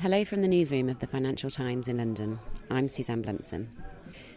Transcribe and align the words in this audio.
Hello 0.00 0.24
from 0.24 0.42
the 0.42 0.48
newsroom 0.48 0.88
of 0.88 1.00
the 1.00 1.08
Financial 1.08 1.50
Times 1.50 1.88
in 1.88 1.96
London. 1.98 2.38
I'm 2.70 2.86
Suzanne 2.86 3.20
Blumsom. 3.20 3.66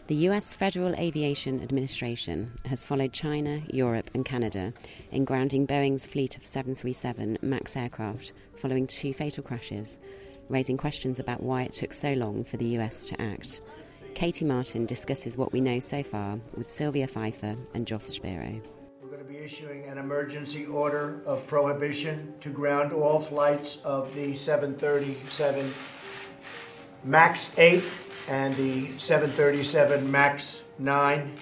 The 0.08 0.16
US 0.26 0.56
Federal 0.56 0.92
Aviation 0.96 1.62
Administration 1.62 2.50
has 2.64 2.84
followed 2.84 3.12
China, 3.12 3.62
Europe, 3.68 4.10
and 4.12 4.24
Canada 4.24 4.72
in 5.12 5.24
grounding 5.24 5.64
Boeing's 5.64 6.04
fleet 6.04 6.36
of 6.36 6.44
737 6.44 7.38
MAX 7.42 7.76
aircraft 7.76 8.32
following 8.56 8.88
two 8.88 9.14
fatal 9.14 9.44
crashes, 9.44 9.98
raising 10.48 10.76
questions 10.76 11.20
about 11.20 11.44
why 11.44 11.62
it 11.62 11.74
took 11.74 11.92
so 11.92 12.12
long 12.14 12.42
for 12.42 12.56
the 12.56 12.76
US 12.78 13.04
to 13.06 13.22
act. 13.22 13.60
Katie 14.14 14.44
Martin 14.44 14.84
discusses 14.84 15.36
what 15.36 15.52
we 15.52 15.60
know 15.60 15.78
so 15.78 16.02
far 16.02 16.40
with 16.56 16.72
Sylvia 16.72 17.06
Pfeifer 17.06 17.56
and 17.72 17.86
Josh 17.86 18.02
Spero 18.02 18.60
issuing 19.42 19.84
an 19.86 19.98
emergency 19.98 20.66
order 20.66 21.20
of 21.26 21.44
prohibition 21.48 22.32
to 22.40 22.48
ground 22.48 22.92
all 22.92 23.18
flights 23.18 23.78
of 23.82 24.14
the 24.14 24.36
737 24.36 25.74
MAX 27.02 27.50
8 27.58 27.82
and 28.28 28.54
the 28.54 28.86
737 28.98 30.08
MAX 30.08 30.62
9 30.78 31.36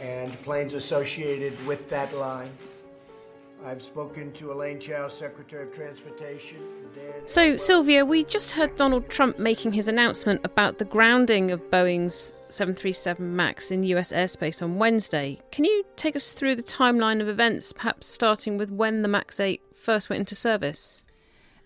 and 0.00 0.42
planes 0.42 0.74
associated 0.74 1.54
with 1.68 1.88
that 1.88 2.12
line. 2.16 2.50
I've 3.64 3.82
spoken 3.82 4.32
to 4.34 4.52
Elaine 4.52 4.78
Chao, 4.78 5.08
Secretary 5.08 5.64
of 5.64 5.72
Transportation. 5.72 6.58
So, 7.26 7.56
Sylvia, 7.56 8.04
we 8.04 8.24
just 8.24 8.52
heard 8.52 8.76
Donald 8.76 9.08
Trump 9.08 9.38
making 9.38 9.72
his 9.72 9.88
announcement 9.88 10.40
about 10.44 10.78
the 10.78 10.84
grounding 10.84 11.50
of 11.50 11.60
Boeing's 11.70 12.34
737 12.48 13.34
MAX 13.34 13.70
in 13.70 13.82
US 13.84 14.12
airspace 14.12 14.62
on 14.62 14.78
Wednesday. 14.78 15.40
Can 15.50 15.64
you 15.64 15.84
take 15.96 16.16
us 16.16 16.32
through 16.32 16.54
the 16.54 16.62
timeline 16.62 17.20
of 17.20 17.28
events, 17.28 17.72
perhaps 17.72 18.06
starting 18.06 18.58
with 18.58 18.70
when 18.70 19.02
the 19.02 19.08
MAX 19.08 19.40
8 19.40 19.60
first 19.74 20.08
went 20.08 20.20
into 20.20 20.34
service? 20.34 21.02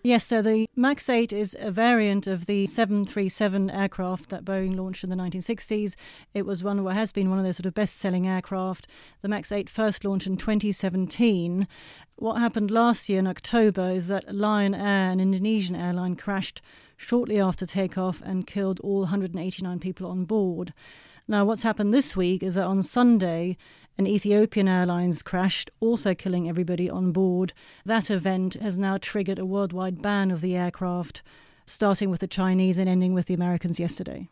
Yes, 0.05 0.25
so 0.25 0.41
the 0.41 0.67
MAX 0.75 1.07
8 1.07 1.31
is 1.31 1.55
a 1.57 1.71
variant 1.71 2.27
of 2.27 2.45
the 2.45 2.65
737 2.65 3.69
aircraft 3.69 4.27
that 4.31 4.43
Boeing 4.43 4.75
launched 4.75 5.05
in 5.05 5.09
the 5.09 5.15
1960s. 5.15 5.95
It 6.33 6.45
was 6.45 6.61
one 6.61 6.83
what 6.83 6.95
has 6.95 7.13
been 7.13 7.29
one 7.29 7.39
of 7.39 7.45
those 7.45 7.55
sort 7.55 7.67
of 7.67 7.73
best 7.73 7.95
selling 7.95 8.27
aircraft. 8.27 8.85
The 9.21 9.29
MAX 9.29 9.49
8 9.53 9.69
first 9.69 10.03
launched 10.03 10.27
in 10.27 10.35
2017. 10.35 11.69
What 12.17 12.37
happened 12.37 12.69
last 12.69 13.07
year 13.07 13.19
in 13.19 13.27
October 13.27 13.91
is 13.91 14.07
that 14.07 14.35
Lion 14.35 14.75
Air, 14.75 15.09
an 15.09 15.21
Indonesian 15.21 15.77
airline, 15.77 16.17
crashed 16.17 16.61
shortly 16.97 17.39
after 17.39 17.65
takeoff 17.65 18.21
and 18.25 18.45
killed 18.45 18.81
all 18.81 19.03
189 19.03 19.79
people 19.79 20.11
on 20.11 20.25
board. 20.25 20.73
Now, 21.29 21.45
what's 21.45 21.63
happened 21.63 21.93
this 21.93 22.17
week 22.17 22.43
is 22.43 22.55
that 22.55 22.65
on 22.65 22.81
Sunday, 22.81 23.55
an 23.97 24.07
Ethiopian 24.07 24.67
Airlines 24.67 25.21
crashed, 25.21 25.69
also 25.79 26.13
killing 26.13 26.49
everybody 26.49 26.89
on 26.89 27.11
board. 27.11 27.53
That 27.85 28.09
event 28.09 28.55
has 28.55 28.77
now 28.77 28.97
triggered 28.97 29.39
a 29.39 29.45
worldwide 29.45 30.01
ban 30.01 30.31
of 30.31 30.41
the 30.41 30.55
aircraft, 30.55 31.21
starting 31.65 32.09
with 32.09 32.19
the 32.19 32.27
Chinese 32.27 32.77
and 32.77 32.89
ending 32.89 33.13
with 33.13 33.27
the 33.27 33.33
Americans 33.33 33.79
yesterday. 33.79 34.29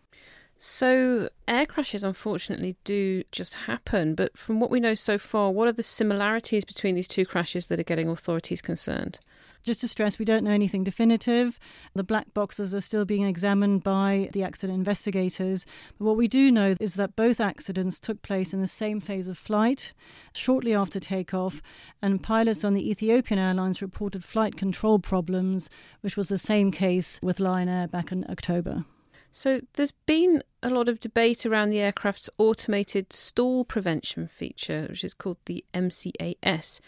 So, 0.57 1.29
air 1.47 1.65
crashes 1.65 2.03
unfortunately 2.03 2.75
do 2.83 3.23
just 3.31 3.55
happen, 3.55 4.13
but 4.13 4.37
from 4.37 4.59
what 4.59 4.69
we 4.69 4.79
know 4.79 4.93
so 4.93 5.17
far, 5.17 5.51
what 5.51 5.67
are 5.67 5.73
the 5.73 5.81
similarities 5.81 6.65
between 6.65 6.93
these 6.93 7.07
two 7.07 7.25
crashes 7.25 7.65
that 7.67 7.79
are 7.79 7.83
getting 7.83 8.07
authorities 8.07 8.61
concerned? 8.61 9.19
Just 9.63 9.81
to 9.81 9.87
stress, 9.87 10.17
we 10.17 10.25
don't 10.25 10.43
know 10.43 10.51
anything 10.51 10.83
definitive. 10.83 11.59
The 11.93 12.03
black 12.03 12.33
boxes 12.33 12.73
are 12.73 12.81
still 12.81 13.05
being 13.05 13.25
examined 13.27 13.83
by 13.83 14.29
the 14.33 14.43
accident 14.43 14.77
investigators. 14.77 15.65
But 15.97 16.05
what 16.05 16.17
we 16.17 16.27
do 16.27 16.51
know 16.51 16.75
is 16.79 16.95
that 16.95 17.15
both 17.15 17.39
accidents 17.39 17.99
took 17.99 18.21
place 18.21 18.53
in 18.53 18.59
the 18.59 18.67
same 18.67 18.99
phase 18.99 19.27
of 19.27 19.37
flight, 19.37 19.93
shortly 20.33 20.73
after 20.73 20.99
takeoff, 20.99 21.61
and 22.01 22.23
pilots 22.23 22.63
on 22.63 22.73
the 22.73 22.89
Ethiopian 22.89 23.39
Airlines 23.39 23.81
reported 23.81 24.23
flight 24.23 24.57
control 24.57 24.97
problems, 24.97 25.69
which 26.01 26.17
was 26.17 26.29
the 26.29 26.37
same 26.37 26.71
case 26.71 27.19
with 27.21 27.39
Lion 27.39 27.69
Air 27.69 27.87
back 27.87 28.11
in 28.11 28.25
October. 28.29 28.85
So 29.31 29.61
there's 29.73 29.91
been 29.91 30.43
a 30.61 30.69
lot 30.69 30.89
of 30.89 30.99
debate 30.99 31.45
around 31.45 31.69
the 31.69 31.79
aircraft's 31.79 32.29
automated 32.37 33.13
stall 33.13 33.63
prevention 33.63 34.27
feature, 34.27 34.87
which 34.89 35.05
is 35.05 35.13
called 35.13 35.37
the 35.45 35.63
MCAS. 35.73 36.81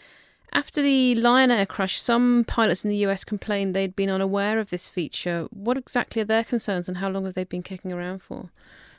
After 0.56 0.82
the 0.82 1.16
Lion 1.16 1.50
Air 1.50 1.66
crash, 1.66 2.00
some 2.00 2.44
pilots 2.46 2.84
in 2.84 2.90
the 2.90 2.96
US 2.98 3.24
complained 3.24 3.74
they'd 3.74 3.96
been 3.96 4.08
unaware 4.08 4.60
of 4.60 4.70
this 4.70 4.88
feature. 4.88 5.48
What 5.50 5.76
exactly 5.76 6.22
are 6.22 6.26
their 6.26 6.44
concerns 6.44 6.88
and 6.88 6.98
how 6.98 7.08
long 7.08 7.24
have 7.24 7.34
they 7.34 7.42
been 7.42 7.64
kicking 7.64 7.92
around 7.92 8.22
for? 8.22 8.50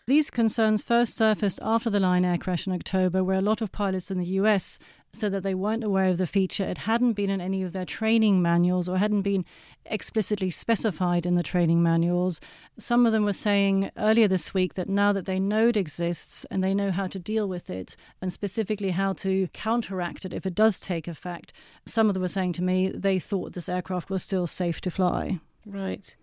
These 0.08 0.30
concerns 0.30 0.84
first 0.84 1.16
surfaced 1.16 1.60
after 1.64 1.90
the 1.90 2.00
Lion 2.00 2.26
Air 2.26 2.38
crash 2.38 2.68
in 2.68 2.74
October, 2.74 3.24
where 3.24 3.40
a 3.40 3.42
lot 3.42 3.60
of 3.60 3.72
pilots 3.72 4.12
in 4.12 4.20
the 4.20 4.38
US 4.40 4.78
said 5.14 5.32
that 5.32 5.42
they 5.42 5.56
weren't 5.56 5.84
aware 5.84 6.10
of 6.10 6.20
the 6.20 6.28
feature. 6.28 6.64
It 6.64 6.80
hadn't 6.80 7.14
been 7.14 7.32
in 7.32 7.42
any 7.42 7.64
of 7.64 7.74
their 7.74 7.86
training 7.86 8.40
manuals 8.40 8.88
or 8.88 9.00
hadn't 9.00 9.24
been 9.24 9.46
explicitly 9.84 10.52
specified 10.52 11.26
in 11.26 11.34
the 11.34 11.42
training 11.42 11.82
manuals. 11.82 12.40
Some 12.78 13.08
of 13.08 13.14
them 13.14 13.26
were 13.26 13.34
saying 13.34 13.90
earlier 13.98 14.28
this 14.28 14.54
week 14.54 14.76
that 14.76 14.90
now 14.90 15.12
that 15.12 15.26
they 15.26 15.40
know 15.40 15.70
it 15.70 15.78
exists 15.78 16.46
and 16.52 16.64
they 16.64 16.76
know 16.76 16.92
how 16.92 17.08
to 17.08 17.18
deal 17.18 17.48
with 17.48 17.72
it 17.72 17.96
and 18.22 18.32
specifically 18.32 18.92
how 18.92 19.14
to 19.14 19.48
counteract 19.54 20.24
it 20.24 20.34
if 20.34 20.46
it 20.46 20.54
does 20.54 20.80
take 20.80 21.08
effect, 21.08 21.52
some 21.88 22.10
of 22.10 22.14
them 22.14 22.22
were 22.22 22.28
saying 22.28 22.54
to 22.54 22.64
me 22.64 22.90
they 22.90 23.18
thought 23.18 23.54
this 23.54 23.70
aircraft 23.70 24.12
was 24.12 24.22
still 24.22 24.46
safe 24.46 24.80
to 24.82 24.92
fly. 24.92 25.40
Right. 25.66 26.16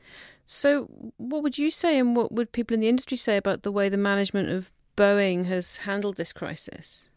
So, 0.53 1.13
what 1.17 1.43
would 1.43 1.57
you 1.57 1.71
say, 1.71 1.99
and 1.99 2.15
what 2.15 2.31
would 2.31 2.53
people 2.53 2.75
in 2.75 2.81
the 2.81 2.89
industry 2.89 3.17
say 3.17 3.39
about 3.39 3.63
the 3.63 3.73
way 3.73 3.89
the 3.89 3.97
management 3.97 4.51
of 4.51 4.71
Boeing 4.99 5.47
has 5.47 5.79
handled 5.79 6.17
this 6.17 6.31
crisis? 6.31 7.09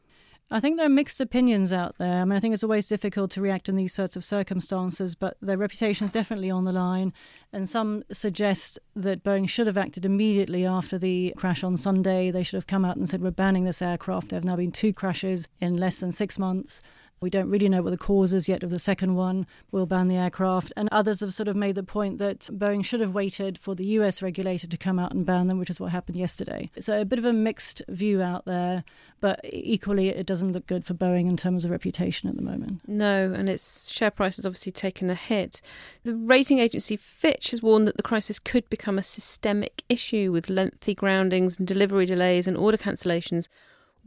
I 0.50 0.62
think 0.62 0.78
there 0.78 0.86
are 0.86 0.90
mixed 0.90 1.20
opinions 1.20 1.74
out 1.74 1.98
there. 1.98 2.22
I 2.22 2.24
mean, 2.24 2.38
I 2.38 2.40
think 2.40 2.54
it's 2.54 2.64
always 2.64 2.88
difficult 2.88 3.32
to 3.32 3.42
react 3.42 3.68
in 3.68 3.76
these 3.76 3.94
sorts 3.94 4.16
of 4.16 4.24
circumstances, 4.24 5.16
but 5.16 5.36
their 5.42 5.58
reputation 5.58 6.06
is 6.06 6.14
definitely 6.14 6.50
on 6.50 6.64
the 6.64 6.72
line. 6.72 7.12
And 7.52 7.68
some 7.68 8.04
suggest 8.10 8.80
that 8.96 9.26
Boeing 9.26 9.50
should 9.50 9.68
have 9.68 9.78
acted 9.78 10.06
immediately 10.06 10.66
after 10.66 10.98
the 10.98 11.34
crash 11.36 11.62
on 11.62 11.76
Sunday. 11.76 12.32
They 12.32 12.44
should 12.44 12.58
have 12.58 12.68
come 12.68 12.86
out 12.86 12.96
and 12.96 13.10
said, 13.10 13.22
We're 13.22 13.32
banning 13.32 13.66
this 13.66 13.82
aircraft. 13.82 14.30
There 14.30 14.38
have 14.38 14.46
now 14.46 14.56
been 14.56 14.72
two 14.72 14.94
crashes 14.94 15.50
in 15.60 15.76
less 15.76 16.00
than 16.00 16.14
six 16.14 16.40
months. 16.40 16.80
We 17.26 17.32
don't 17.32 17.50
really 17.50 17.70
know 17.70 17.82
what 17.82 17.90
the 17.90 17.98
cause 17.98 18.34
is 18.34 18.48
yet 18.48 18.62
of 18.62 18.70
the 18.70 18.78
second 18.78 19.16
one. 19.16 19.48
We'll 19.72 19.88
ban 19.88 20.10
the 20.10 20.16
aircraft. 20.16 20.72
And 20.78 20.88
others 20.92 21.22
have 21.22 21.34
sort 21.34 21.48
of 21.48 21.56
made 21.56 21.74
the 21.74 21.82
point 21.82 22.20
that 22.20 22.42
Boeing 22.42 22.86
should 22.86 23.00
have 23.00 23.16
waited 23.16 23.58
for 23.58 23.74
the 23.74 23.84
US 23.98 24.22
regulator 24.22 24.68
to 24.68 24.78
come 24.78 25.00
out 25.00 25.12
and 25.12 25.26
ban 25.26 25.48
them, 25.48 25.58
which 25.58 25.72
is 25.72 25.80
what 25.80 25.92
happened 25.92 26.18
yesterday. 26.18 26.70
So 26.78 27.02
a 27.02 27.04
bit 27.04 27.18
of 27.18 27.26
a 27.26 27.34
mixed 27.34 27.82
view 27.90 28.22
out 28.22 28.46
there, 28.46 28.84
but 29.22 29.40
equally 29.44 30.10
it 30.10 30.28
doesn't 30.28 30.52
look 30.52 30.68
good 30.68 30.86
for 30.86 30.94
Boeing 30.94 31.28
in 31.28 31.36
terms 31.36 31.66
of 31.66 31.72
reputation 31.72 32.30
at 32.30 32.36
the 32.36 32.44
moment. 32.44 32.82
No, 32.86 33.34
and 33.34 33.50
its 33.50 33.90
share 33.90 34.12
price 34.12 34.36
has 34.36 34.46
obviously 34.46 34.72
taken 34.72 35.10
a 35.10 35.16
hit. 35.16 35.64
The 36.04 36.14
rating 36.14 36.60
agency 36.60 36.96
Fitch 36.96 37.50
has 37.50 37.64
warned 37.64 37.88
that 37.88 37.98
the 37.98 38.04
crisis 38.04 38.38
could 38.38 38.70
become 38.70 39.00
a 39.00 39.04
systemic 39.04 39.82
issue 39.90 40.32
with 40.32 40.48
lengthy 40.48 40.94
groundings 40.94 41.58
and 41.58 41.68
delivery 41.68 42.06
delays 42.06 42.48
and 42.48 42.56
order 42.56 42.78
cancellations 42.78 43.48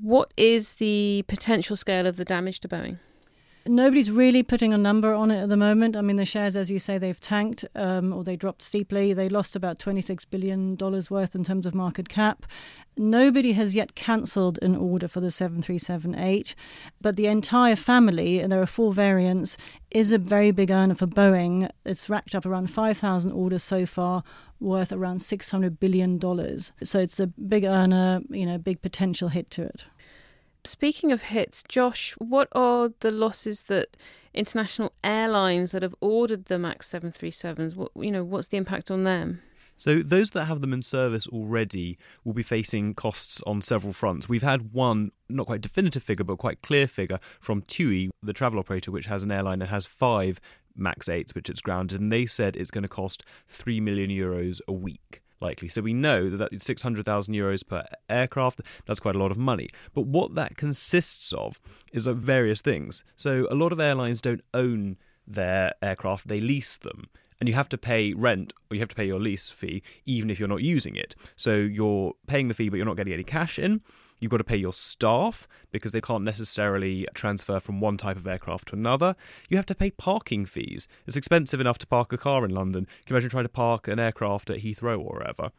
what 0.01 0.33
is 0.37 0.75
the 0.75 1.25
potential 1.27 1.77
scale 1.77 2.07
of 2.07 2.17
the 2.17 2.25
damage 2.25 2.61
to 2.61 2.69
Boeing? 2.69 2.99
Nobody's 3.67 4.11
really 4.11 4.43
putting 4.43 4.73
a 4.73 4.79
number 4.79 5.13
on 5.13 5.31
it 5.31 5.43
at 5.43 5.49
the 5.49 5.57
moment. 5.57 5.97
I 5.97 6.01
mean, 6.01 6.17
the 6.17 6.25
shares, 6.25 6.57
as 6.57 6.71
you 6.71 6.79
say, 6.79 6.97
they've 6.97 7.21
tanked 7.21 7.65
um, 7.75 8.13
or 8.13 8.25
they 8.25 8.37
dropped 8.37 8.63
steeply. 8.63 9.13
They 9.13 9.29
lost 9.29 9.55
about 9.55 9.79
$26 9.79 10.25
billion 10.31 10.77
worth 11.11 11.35
in 11.35 11.45
terms 11.45 11.67
of 11.67 11.75
market 11.75 12.09
cap. 12.09 12.47
Nobody 12.97 13.53
has 13.53 13.75
yet 13.75 13.95
cancelled 13.95 14.59
an 14.63 14.75
order 14.75 15.07
for 15.07 15.21
the 15.21 15.31
737 15.31 16.17
but 17.01 17.17
the 17.17 17.27
entire 17.27 17.77
family, 17.77 18.41
and 18.41 18.51
there 18.51 18.61
are 18.61 18.67
four 18.67 18.93
variants, 18.93 19.57
is 19.91 20.11
a 20.13 20.19
very 20.19 20.51
big 20.51 20.71
earner 20.71 20.95
for 20.95 21.07
Boeing. 21.07 21.71
It's 21.85 22.11
racked 22.11 22.35
up 22.35 22.45
around 22.45 22.71
5,000 22.71 23.31
orders 23.31 23.63
so 23.63 23.87
far, 23.87 24.25
worth 24.61 24.93
around 24.93 25.19
$600 25.19 25.79
billion. 25.79 26.19
So 26.83 26.99
it's 26.99 27.21
a 27.21 27.27
big 27.27 27.65
earner, 27.65 28.21
you 28.31 28.47
know, 28.47 28.59
big 28.59 28.83
potential 28.83 29.29
hit 29.29 29.51
to 29.53 29.63
it. 29.63 29.85
Speaking 30.69 31.13
of 31.13 31.23
hits, 31.23 31.65
Josh, 31.67 32.13
what 32.19 32.49
are 32.53 32.91
the 33.01 33.11
losses 33.11 33.63
that 33.63 33.97
international 34.35 34.93
airlines 35.03 35.73
that 35.73 35.83
have 35.83 35.95
ordered 36.03 36.45
the 36.45 36.59
MAX 36.59 36.93
737s, 36.93 37.75
what, 37.75 37.91
you 37.97 38.11
know, 38.11 38.23
what's 38.23 38.49
the 38.49 38.59
impact 38.59 38.91
on 38.91 39.05
them? 39.05 39.41
So, 39.79 40.03
those 40.03 40.33
that 40.33 40.45
have 40.45 40.61
them 40.61 40.75
in 40.75 40.83
service 40.83 41.27
already 41.27 41.97
will 42.23 42.35
be 42.35 42.43
facing 42.43 42.93
costs 42.93 43.41
on 43.47 43.63
several 43.63 43.95
fronts. 43.95 44.29
We've 44.29 44.43
had 44.43 44.75
one, 44.75 45.13
not 45.31 45.47
quite 45.47 45.63
definitive 45.63 46.03
figure, 46.03 46.25
but 46.25 46.37
quite 46.37 46.61
clear 46.61 46.87
figure 46.87 47.19
from 47.41 47.63
TUI, 47.63 48.11
the 48.23 48.35
travel 48.35 48.59
operator, 48.59 48.91
which 48.91 49.07
has 49.07 49.23
an 49.23 49.33
airline 49.33 49.61
that 49.61 49.71
has 49.71 49.87
five 49.87 50.39
Max 50.77 51.09
8s, 51.09 51.35
which 51.35 51.49
it's 51.49 51.63
grounded, 51.63 51.99
and 51.99 52.13
they 52.13 52.27
said 52.27 52.57
it's 52.57 52.71
going 52.71 52.83
to 52.83 52.89
cost 52.89 53.25
3 53.49 53.81
million 53.81 54.11
euros 54.11 54.61
a 54.69 54.73
week 54.73 55.23
likely. 55.41 55.69
So 55.69 55.83
we 55.83 55.95
know 55.95 56.29
that 56.29 56.37
that's 56.37 56.65
600,000 56.65 57.35
euros 57.35 57.67
per 57.67 57.85
aircraft. 58.09 58.61
That's 58.87 59.01
quite 59.01 59.15
a 59.15 59.19
lot 59.19 59.31
of 59.31 59.39
money. 59.39 59.69
But 59.95 60.07
what 60.07 60.35
that 60.35 60.57
consists 60.57 61.33
of 61.33 61.59
is 61.93 62.07
of 62.07 62.19
various 62.19 62.61
things. 62.61 63.05
So 63.17 63.47
a 63.51 63.55
lot 63.55 63.73
of 63.73 63.81
airlines 63.81 64.21
don't 64.21 64.43
own 64.55 64.97
their 65.27 65.75
aircraft, 65.83 66.29
they 66.29 66.41
lease 66.41 66.79
them. 66.79 67.09
And 67.41 67.49
you 67.49 67.55
have 67.55 67.69
to 67.69 67.79
pay 67.79 68.15
rent 68.15 68.53
or 68.69 68.75
you 68.75 68.81
have 68.81 68.89
to 68.89 68.97
pay 68.97 69.07
your 69.07 69.21
lease 69.21 69.51
fee 69.51 69.83
even 70.07 70.29
if 70.29 70.41
you're 70.41 70.49
not 70.49 70.63
using 70.63 70.97
it. 70.97 71.15
So 71.37 71.55
you're 71.55 72.15
paying 72.27 72.49
the 72.49 72.55
fee, 72.55 72.69
but 72.69 72.77
you're 72.77 72.87
not 72.87 72.97
getting 72.97 73.13
any 73.13 73.25
cash 73.25 73.59
in. 73.59 73.81
You've 74.21 74.31
got 74.31 74.39
to 74.39 74.45
pay 74.45 74.57
your 74.57 74.73
staff 74.73 75.47
because 75.71 75.93
they 75.93 76.01
can't 76.01 76.25
necessarily 76.25 77.07
transfer 77.15 77.61
from 77.61 77.81
one 77.81 77.97
type 77.97 78.17
of 78.17 78.27
aircraft 78.27 78.69
to 78.69 78.77
another. 78.77 79.15
You 79.49 79.57
have 79.57 79.67
to 79.67 79.75
pay 79.75 79.91
parking 79.91 80.47
fees. 80.47 80.89
It's 81.07 81.17
expensive 81.17 81.61
enough 81.61 81.79
to 81.79 81.87
park 81.87 82.13
a 82.13 82.19
car 82.19 82.45
in 82.45 82.51
London. 82.51 82.85
Can 82.85 83.15
you 83.15 83.17
imagine 83.17 83.31
trying 83.31 83.45
to 83.45 83.49
park 83.51 83.89
an 83.89 83.99
aircraft 83.99 84.51
at 84.51 84.59
Heathrow 84.59 84.99
or 84.99 85.19
wherever? 85.19 85.51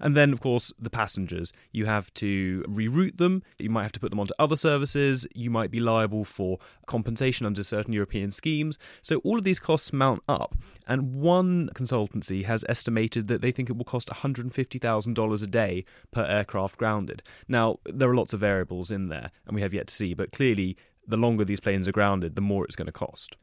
And 0.00 0.16
then, 0.16 0.32
of 0.32 0.40
course, 0.40 0.72
the 0.78 0.90
passengers. 0.90 1.52
You 1.72 1.86
have 1.86 2.12
to 2.14 2.64
reroute 2.68 3.18
them. 3.18 3.42
You 3.58 3.70
might 3.70 3.82
have 3.84 3.92
to 3.92 4.00
put 4.00 4.10
them 4.10 4.20
onto 4.20 4.34
other 4.38 4.56
services. 4.56 5.26
You 5.34 5.50
might 5.50 5.70
be 5.70 5.80
liable 5.80 6.24
for 6.24 6.58
compensation 6.86 7.46
under 7.46 7.62
certain 7.62 7.92
European 7.92 8.30
schemes. 8.30 8.78
So 9.02 9.18
all 9.18 9.38
of 9.38 9.44
these 9.44 9.58
costs 9.58 9.92
mount 9.92 10.22
up. 10.28 10.54
And 10.86 11.14
one 11.14 11.70
consultancy 11.74 12.44
has 12.44 12.64
estimated 12.68 13.28
that 13.28 13.42
they 13.42 13.52
think 13.52 13.68
it 13.70 13.76
will 13.76 13.84
cost 13.84 14.08
$150,000 14.08 15.42
a 15.42 15.46
day 15.46 15.84
per 16.10 16.24
aircraft 16.24 16.76
grounded. 16.76 17.22
Now, 17.48 17.78
there 17.84 18.10
are 18.10 18.16
lots 18.16 18.32
of 18.32 18.40
variables 18.40 18.90
in 18.90 19.08
there, 19.08 19.30
and 19.46 19.54
we 19.54 19.62
have 19.62 19.74
yet 19.74 19.88
to 19.88 19.94
see, 19.94 20.14
but 20.14 20.32
clearly, 20.32 20.76
the 21.06 21.16
longer 21.16 21.44
these 21.44 21.60
planes 21.60 21.88
are 21.88 21.92
grounded, 21.92 22.34
the 22.34 22.42
more 22.42 22.64
it's 22.64 22.76
going 22.76 22.86
to 22.86 22.92
cost. 22.92 23.36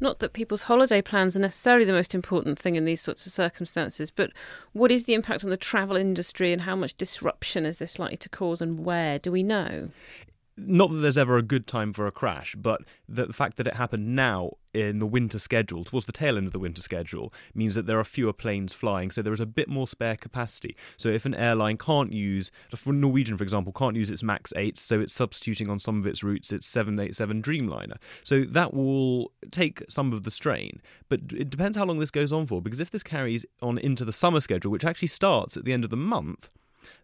Not 0.00 0.18
that 0.20 0.32
people's 0.32 0.62
holiday 0.62 1.02
plans 1.02 1.36
are 1.36 1.40
necessarily 1.40 1.84
the 1.84 1.92
most 1.92 2.14
important 2.14 2.58
thing 2.58 2.76
in 2.76 2.84
these 2.84 3.00
sorts 3.00 3.26
of 3.26 3.32
circumstances, 3.32 4.10
but 4.10 4.30
what 4.72 4.90
is 4.90 5.04
the 5.04 5.14
impact 5.14 5.44
on 5.44 5.50
the 5.50 5.56
travel 5.56 5.96
industry 5.96 6.52
and 6.52 6.62
how 6.62 6.76
much 6.76 6.96
disruption 6.96 7.66
is 7.66 7.78
this 7.78 7.98
likely 7.98 8.16
to 8.18 8.28
cause 8.28 8.60
and 8.60 8.84
where? 8.84 9.18
Do 9.18 9.32
we 9.32 9.42
know? 9.42 9.90
not 10.56 10.90
that 10.90 10.98
there's 10.98 11.18
ever 11.18 11.36
a 11.36 11.42
good 11.42 11.66
time 11.66 11.92
for 11.92 12.06
a 12.06 12.12
crash, 12.12 12.54
but 12.54 12.82
the 13.08 13.32
fact 13.32 13.56
that 13.58 13.66
it 13.66 13.74
happened 13.74 14.16
now 14.16 14.52
in 14.76 14.98
the 14.98 15.06
winter 15.06 15.38
schedule, 15.38 15.84
towards 15.84 16.06
the 16.06 16.12
tail 16.12 16.36
end 16.36 16.46
of 16.46 16.52
the 16.52 16.58
winter 16.58 16.82
schedule, 16.82 17.32
means 17.54 17.74
that 17.74 17.86
there 17.86 17.98
are 17.98 18.04
fewer 18.04 18.32
planes 18.32 18.72
flying, 18.72 19.10
so 19.10 19.22
there 19.22 19.32
is 19.32 19.40
a 19.40 19.46
bit 19.46 19.68
more 19.68 19.86
spare 19.86 20.16
capacity. 20.16 20.76
So 20.96 21.08
if 21.08 21.24
an 21.24 21.34
airline 21.34 21.78
can't 21.78 22.12
use, 22.12 22.50
for 22.74 22.92
Norwegian, 22.92 23.36
for 23.36 23.42
example, 23.42 23.72
can't 23.72 23.96
use 23.96 24.10
its 24.10 24.22
MAX 24.22 24.52
8, 24.54 24.76
so 24.76 25.00
it's 25.00 25.14
substituting 25.14 25.68
on 25.68 25.78
some 25.78 25.98
of 25.98 26.06
its 26.06 26.22
routes 26.22 26.52
its 26.52 26.66
787 26.66 27.42
Dreamliner. 27.42 27.96
So 28.22 28.42
that 28.42 28.74
will 28.74 29.32
take 29.50 29.82
some 29.88 30.12
of 30.12 30.22
the 30.24 30.30
strain, 30.30 30.80
but 31.08 31.20
it 31.34 31.50
depends 31.50 31.76
how 31.76 31.84
long 31.84 31.98
this 31.98 32.10
goes 32.10 32.32
on 32.32 32.46
for, 32.46 32.60
because 32.60 32.80
if 32.80 32.90
this 32.90 33.02
carries 33.02 33.46
on 33.62 33.78
into 33.78 34.04
the 34.04 34.12
summer 34.12 34.40
schedule, 34.40 34.70
which 34.70 34.84
actually 34.84 35.08
starts 35.08 35.56
at 35.56 35.64
the 35.64 35.72
end 35.72 35.84
of 35.84 35.90
the 35.90 35.96
month, 35.96 36.50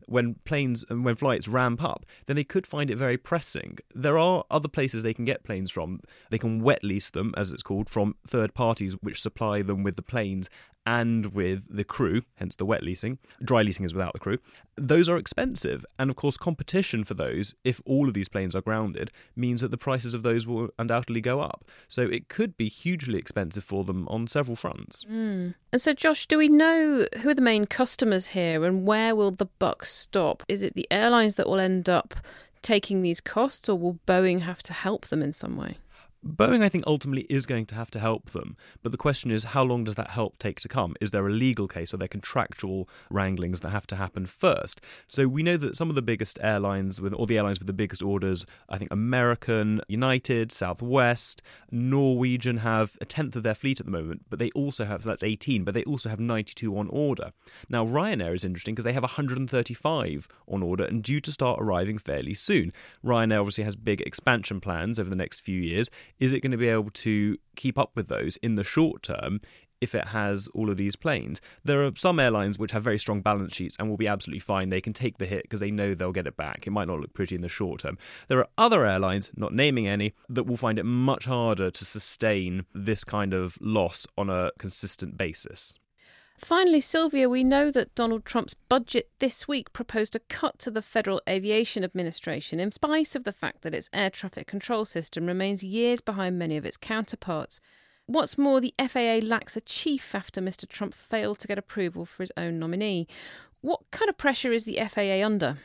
when 0.06 0.37
planes 0.44 0.84
and 0.88 1.04
when 1.04 1.14
flights 1.14 1.49
ramp 1.49 1.82
up, 1.82 2.04
then 2.26 2.37
they 2.37 2.44
could 2.44 2.66
find 2.66 2.90
it 2.90 2.96
very 2.96 3.16
pressing. 3.16 3.78
There 3.94 4.19
are 4.19 4.44
other 4.50 4.69
places 4.69 5.02
they 5.02 5.14
can 5.14 5.25
get 5.25 5.44
planes 5.44 5.70
from. 5.70 6.00
They 6.31 6.38
can 6.38 6.62
wet 6.62 6.82
lease 6.82 7.10
them, 7.10 7.34
as 7.37 7.52
it's 7.52 7.62
called, 7.62 7.88
from 7.88 8.16
third 8.26 8.54
parties 8.54 8.94
which 9.00 9.20
supply 9.20 9.62
them 9.62 9.82
with 9.82 9.96
the 9.96 10.02
planes 10.02 10.49
and 10.84 11.26
with 11.26 11.64
the 11.69 11.84
crew, 11.84 12.23
hence 12.37 12.56
the 12.56 12.64
wet 12.64 12.82
leasing. 12.82 13.19
Dry 13.43 13.62
leasing 13.62 13.84
is 13.84 13.94
without 13.94 14.12
the 14.12 14.19
crew. 14.19 14.38
Those 14.76 15.08
are 15.08 15.17
expensive. 15.17 15.84
And 15.99 16.11
of 16.11 16.17
course, 16.17 16.37
competition 16.37 17.05
for 17.05 17.14
those, 17.14 17.55
if 17.64 17.81
all 17.84 18.08
of 18.08 18.14
these 18.14 18.29
planes 18.29 18.56
are 18.56 18.61
grounded, 18.61 19.11
means 19.37 19.61
that 19.61 19.70
the 19.70 19.79
prices 19.79 20.14
of 20.14 20.23
those 20.23 20.46
will 20.46 20.70
undoubtedly 20.79 21.20
go 21.20 21.40
up. 21.40 21.64
So 21.88 22.02
it 22.02 22.29
could 22.29 22.56
be 22.56 22.69
hugely 22.69 23.19
expensive 23.19 23.64
for 23.64 23.84
them 23.84 24.08
on 24.08 24.26
several 24.26 24.56
fronts. 24.56 25.05
Mm. 25.05 25.55
And 25.73 25.81
so, 25.81 25.93
Josh, 25.93 26.26
do 26.26 26.38
we 26.38 26.49
know 26.49 27.06
who 27.20 27.29
are 27.29 27.34
the 27.34 27.43
main 27.43 27.67
customers 27.67 28.29
here 28.29 28.64
and 28.64 28.87
where 28.87 29.14
will 29.14 29.31
the 29.31 29.46
buck 29.46 29.84
stop? 29.84 30.43
Is 30.49 30.62
it 30.62 30.75
the 30.75 30.88
airlines 30.90 31.37
that 31.37 31.49
will 31.49 31.61
end 31.61 31.88
up 31.88 32.14
taking 32.62 33.02
these 33.02 33.20
costs, 33.20 33.69
or 33.69 33.76
will 33.76 33.99
Boeing 34.06 34.40
have 34.40 34.62
to 34.62 34.73
help 34.73 35.06
them 35.08 35.23
in 35.23 35.32
some 35.32 35.56
way? 35.56 35.79
Boeing, 36.24 36.62
I 36.62 36.69
think, 36.69 36.84
ultimately 36.86 37.26
is 37.28 37.46
going 37.46 37.66
to 37.66 37.74
have 37.74 37.90
to 37.90 37.98
help 37.98 38.30
them. 38.30 38.56
But 38.82 38.92
the 38.92 38.98
question 38.98 39.32
is, 39.32 39.44
how 39.44 39.64
long 39.64 39.82
does 39.82 39.96
that 39.96 40.10
help 40.10 40.38
take 40.38 40.60
to 40.60 40.69
come? 40.69 40.94
Is 41.00 41.10
there 41.10 41.26
a 41.26 41.32
legal 41.32 41.66
case? 41.66 41.92
Or 41.92 41.96
are 41.96 41.98
there 41.98 42.08
contractual 42.08 42.88
wranglings 43.10 43.60
that 43.60 43.70
have 43.70 43.88
to 43.88 43.96
happen 43.96 44.26
first? 44.26 44.80
So 45.08 45.26
we 45.26 45.42
know 45.42 45.56
that 45.56 45.76
some 45.76 45.88
of 45.88 45.96
the 45.96 46.02
biggest 46.02 46.38
airlines, 46.40 47.00
with 47.00 47.12
all 47.12 47.26
the 47.26 47.38
airlines 47.38 47.58
with 47.58 47.66
the 47.66 47.72
biggest 47.72 48.02
orders, 48.02 48.46
I 48.69 48.78
think 48.78 48.92
American, 48.92 49.80
United, 49.88 50.52
Southwest, 50.52 51.42
Norwegian 51.72 52.58
have 52.58 52.96
a 53.00 53.04
tenth 53.04 53.34
of 53.34 53.42
their 53.42 53.56
fleet 53.56 53.80
at 53.80 53.86
the 53.86 53.92
moment, 53.92 54.22
but 54.30 54.38
they 54.38 54.50
also 54.52 54.84
have, 54.84 55.02
so 55.02 55.08
that's 55.08 55.24
18, 55.24 55.64
but 55.64 55.74
they 55.74 55.84
also 55.84 56.08
have 56.08 56.20
92 56.20 56.78
on 56.78 56.88
order. 56.88 57.32
Now, 57.69 57.84
Ryanair 57.84 58.34
is 58.34 58.44
interesting 58.44 58.74
because 58.74 58.84
they 58.84 58.92
have 58.92 59.02
135 59.02 60.28
on 60.46 60.62
order 60.62 60.84
and 60.84 61.02
due 61.02 61.20
to 61.20 61.32
start 61.32 61.60
arriving 61.60 61.98
fairly 61.98 62.34
soon. 62.34 62.72
Ryanair 63.04 63.40
obviously 63.40 63.64
has 63.64 63.74
big 63.74 64.00
expansion 64.02 64.60
plans 64.60 65.00
over 65.00 65.10
the 65.10 65.16
next 65.16 65.40
few 65.40 65.60
years 65.60 65.90
is 66.22 66.32
it 66.32 66.38
going 66.38 66.52
to 66.52 66.56
be 66.56 66.69
able 66.69 66.90
to 66.92 67.36
keep 67.56 67.76
up 67.76 67.90
with 67.96 68.06
those 68.06 68.36
in 68.36 68.54
the 68.54 68.62
short 68.62 69.02
term 69.02 69.40
if 69.80 69.92
it 69.92 70.06
has 70.06 70.46
all 70.54 70.70
of 70.70 70.76
these 70.76 70.94
planes. 70.94 71.40
There 71.64 71.84
are 71.84 71.90
some 71.96 72.20
airlines 72.20 72.56
which 72.56 72.70
have 72.70 72.84
very 72.84 73.00
strong 73.00 73.20
balance 73.20 73.52
sheets 73.52 73.74
and 73.76 73.90
will 73.90 73.96
be 73.96 74.06
absolutely 74.06 74.38
fine. 74.38 74.70
They 74.70 74.80
can 74.80 74.92
take 74.92 75.19
the 75.19 75.26
hit 75.26 75.42
because 75.42 75.58
they 75.58 75.72
know 75.72 75.94
they'll 75.94 76.12
get 76.12 76.28
it 76.28 76.36
back. 76.36 76.64
It 76.64 76.70
might 76.70 76.86
not 76.86 77.00
look 77.00 77.12
pretty 77.12 77.34
in 77.34 77.40
the 77.40 77.48
short 77.48 77.80
term. 77.80 77.98
There 78.28 78.38
are 78.38 78.46
other 78.56 78.86
airlines, 78.86 79.32
not 79.34 79.52
naming 79.52 79.88
any, 79.88 80.14
that 80.28 80.44
will 80.44 80.56
find 80.56 80.78
it 80.78 80.84
much 80.84 81.24
harder 81.24 81.72
to 81.72 81.84
sustain 81.84 82.66
this 82.72 83.02
kind 83.02 83.34
of 83.34 83.58
loss 83.60 84.06
on 84.16 84.30
a 84.30 84.52
consistent 84.56 85.19
basis. 85.19 85.80
Finally, 86.37 86.81
Sylvia, 86.81 87.29
we 87.29 87.44
know 87.44 87.70
that 87.70 87.94
Donald 87.94 88.25
Trump's 88.25 88.55
budget 88.69 89.11
this 89.20 89.46
week 89.46 89.73
proposed 89.73 90.17
a 90.17 90.20
cut 90.20 90.58
to 90.58 90.70
the 90.70 90.82
Federal 90.82 91.20
Aviation 91.29 91.84
Administration, 91.84 92.58
in 92.58 92.73
spite 92.73 93.14
of 93.14 93.25
the 93.25 93.32
fact 93.32 93.62
that 93.62 93.75
its 93.75 93.88
air 93.93 94.11
traffic 94.11 94.46
control 94.46 94.84
system 94.84 95.26
remains 95.26 95.62
years 95.62 96.00
behind 96.00 96.38
many 96.38 96.56
of 96.56 96.67
its 96.67 96.76
counterparts. 96.76 97.61
What's 98.06 98.37
more, 98.37 98.61
the 98.61 98.75
FAA 98.79 99.20
lacks 99.23 99.56
a 99.56 99.61
chief 99.61 100.14
after 100.14 100.40
Mr. 100.40 100.69
Trump 100.69 100.94
failed 100.94 101.38
to 101.38 101.49
get 101.49 101.58
approval 101.58 102.05
for 102.05 102.23
his 102.23 102.32
own 102.37 102.58
nominee. 102.58 103.06
What 103.61 103.81
kind 103.93 104.08
of 104.08 104.19
pressure 104.19 104.52
is 104.52 104.64
the 104.64 104.81
FAA 104.88 105.25
under? 105.25 105.58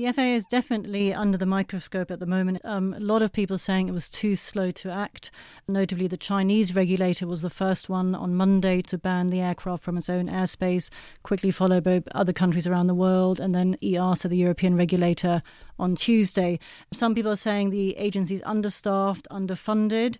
The 0.00 0.10
FAA 0.14 0.22
is 0.32 0.46
definitely 0.46 1.12
under 1.12 1.36
the 1.36 1.44
microscope 1.44 2.10
at 2.10 2.20
the 2.20 2.26
moment. 2.26 2.62
Um, 2.64 2.94
a 2.94 3.00
lot 3.00 3.20
of 3.20 3.34
people 3.34 3.58
saying 3.58 3.86
it 3.86 3.92
was 3.92 4.08
too 4.08 4.34
slow 4.34 4.70
to 4.70 4.90
act. 4.90 5.30
Notably, 5.68 6.06
the 6.06 6.16
Chinese 6.16 6.74
regulator 6.74 7.26
was 7.26 7.42
the 7.42 7.50
first 7.50 7.90
one 7.90 8.14
on 8.14 8.34
Monday 8.34 8.80
to 8.80 8.96
ban 8.96 9.28
the 9.28 9.40
aircraft 9.40 9.84
from 9.84 9.98
its 9.98 10.08
own 10.08 10.26
airspace, 10.26 10.88
quickly 11.22 11.50
followed 11.50 11.84
by 11.84 12.02
other 12.12 12.32
countries 12.32 12.66
around 12.66 12.86
the 12.86 12.94
world, 12.94 13.38
and 13.38 13.54
then 13.54 13.76
EASA, 13.82 14.30
the 14.30 14.38
European 14.38 14.74
regulator, 14.74 15.42
on 15.78 15.96
Tuesday. 15.96 16.58
Some 16.94 17.14
people 17.14 17.32
are 17.32 17.36
saying 17.36 17.68
the 17.68 17.94
agency 17.98 18.36
is 18.36 18.42
understaffed, 18.46 19.28
underfunded. 19.30 20.16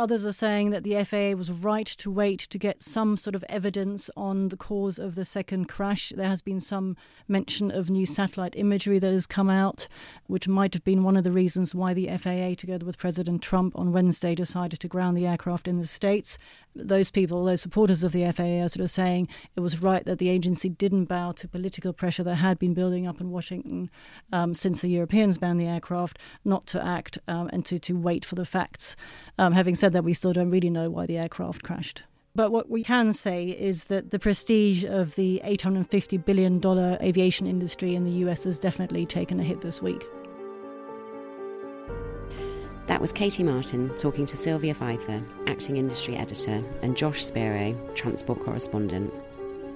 Others 0.00 0.24
are 0.24 0.32
saying 0.32 0.70
that 0.70 0.82
the 0.82 1.04
FAA 1.04 1.36
was 1.36 1.50
right 1.50 1.86
to 1.86 2.10
wait 2.10 2.38
to 2.38 2.56
get 2.56 2.82
some 2.82 3.18
sort 3.18 3.36
of 3.36 3.44
evidence 3.50 4.08
on 4.16 4.48
the 4.48 4.56
cause 4.56 4.98
of 4.98 5.14
the 5.14 5.26
second 5.26 5.66
crash. 5.68 6.10
There 6.16 6.26
has 6.26 6.40
been 6.40 6.58
some 6.58 6.96
mention 7.28 7.70
of 7.70 7.90
new 7.90 8.06
satellite 8.06 8.56
imagery 8.56 8.98
that 8.98 9.12
has 9.12 9.26
come 9.26 9.50
out, 9.50 9.88
which 10.26 10.48
might 10.48 10.72
have 10.72 10.84
been 10.84 11.02
one 11.02 11.18
of 11.18 11.24
the 11.24 11.30
reasons 11.30 11.74
why 11.74 11.92
the 11.92 12.08
FAA, 12.16 12.54
together 12.54 12.86
with 12.86 12.96
President 12.96 13.42
Trump 13.42 13.78
on 13.78 13.92
Wednesday, 13.92 14.34
decided 14.34 14.80
to 14.80 14.88
ground 14.88 15.18
the 15.18 15.26
aircraft 15.26 15.68
in 15.68 15.76
the 15.76 15.86
States. 15.86 16.38
Those 16.74 17.10
people, 17.10 17.44
those 17.44 17.60
supporters 17.60 18.02
of 18.02 18.12
the 18.12 18.32
FAA, 18.32 18.62
are 18.62 18.68
sort 18.70 18.84
of 18.84 18.90
saying 18.90 19.28
it 19.54 19.60
was 19.60 19.82
right 19.82 20.06
that 20.06 20.18
the 20.18 20.30
agency 20.30 20.70
didn't 20.70 21.06
bow 21.06 21.32
to 21.32 21.46
political 21.46 21.92
pressure 21.92 22.22
that 22.22 22.36
had 22.36 22.58
been 22.58 22.72
building 22.72 23.06
up 23.06 23.20
in 23.20 23.30
Washington 23.30 23.90
um, 24.32 24.54
since 24.54 24.80
the 24.80 24.88
Europeans 24.88 25.36
banned 25.36 25.60
the 25.60 25.66
aircraft, 25.66 26.18
not 26.42 26.64
to 26.68 26.82
act 26.82 27.18
um, 27.28 27.50
and 27.52 27.66
to, 27.66 27.78
to 27.78 27.92
wait 27.92 28.24
for 28.24 28.36
the 28.36 28.46
facts. 28.46 28.96
Um, 29.38 29.52
having 29.52 29.74
said 29.74 29.89
that, 29.90 30.04
we 30.04 30.14
still 30.14 30.32
don't 30.32 30.50
really 30.50 30.70
know 30.70 30.90
why 30.90 31.06
the 31.06 31.18
aircraft 31.18 31.62
crashed. 31.62 32.02
But 32.34 32.52
what 32.52 32.70
we 32.70 32.84
can 32.84 33.12
say 33.12 33.46
is 33.46 33.84
that 33.84 34.10
the 34.10 34.18
prestige 34.18 34.84
of 34.84 35.14
the 35.16 35.42
$850 35.44 36.24
billion 36.24 36.60
aviation 37.02 37.46
industry 37.46 37.94
in 37.94 38.04
the 38.04 38.10
US 38.24 38.44
has 38.44 38.58
definitely 38.58 39.04
taken 39.04 39.40
a 39.40 39.42
hit 39.42 39.60
this 39.60 39.82
week. 39.82 40.04
That 42.86 43.00
was 43.00 43.12
Katie 43.12 43.42
Martin 43.44 43.94
talking 43.96 44.26
to 44.26 44.36
Sylvia 44.36 44.74
Pfeifer, 44.74 45.24
acting 45.46 45.76
industry 45.76 46.16
editor, 46.16 46.62
and 46.82 46.96
Josh 46.96 47.24
Spero, 47.24 47.74
transport 47.94 48.40
correspondent. 48.40 49.12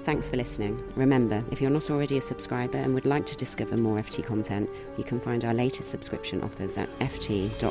Thanks 0.02 0.28
for 0.30 0.36
listening. 0.36 0.82
Remember, 0.96 1.42
if 1.50 1.60
you're 1.60 1.70
not 1.70 1.90
already 1.90 2.18
a 2.18 2.20
subscriber 2.20 2.78
and 2.78 2.92
would 2.92 3.06
like 3.06 3.24
to 3.26 3.36
discover 3.36 3.76
more 3.76 3.98
FT 3.98 4.24
content, 4.24 4.68
you 4.98 5.04
can 5.04 5.20
find 5.20 5.44
our 5.44 5.54
latest 5.54 5.90
subscription 5.90 6.42
offers 6.42 6.76
at 6.76 6.90
ft.com/offer. 6.98 7.64